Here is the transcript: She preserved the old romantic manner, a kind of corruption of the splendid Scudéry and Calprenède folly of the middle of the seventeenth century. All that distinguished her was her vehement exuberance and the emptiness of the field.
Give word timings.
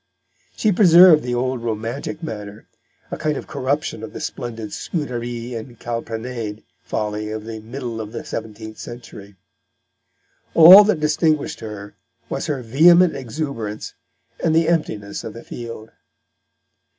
She 0.55 0.71
preserved 0.71 1.21
the 1.21 1.35
old 1.35 1.61
romantic 1.61 2.23
manner, 2.23 2.67
a 3.11 3.17
kind 3.17 3.37
of 3.37 3.45
corruption 3.45 4.01
of 4.01 4.13
the 4.13 4.19
splendid 4.19 4.69
Scudéry 4.71 5.55
and 5.55 5.77
Calprenède 5.79 6.63
folly 6.81 7.29
of 7.29 7.45
the 7.45 7.59
middle 7.59 8.01
of 8.01 8.11
the 8.11 8.25
seventeenth 8.25 8.79
century. 8.79 9.35
All 10.55 10.83
that 10.85 10.99
distinguished 10.99 11.59
her 11.59 11.97
was 12.29 12.47
her 12.47 12.63
vehement 12.63 13.15
exuberance 13.15 13.93
and 14.43 14.55
the 14.55 14.67
emptiness 14.67 15.23
of 15.23 15.35
the 15.35 15.43
field. 15.43 15.91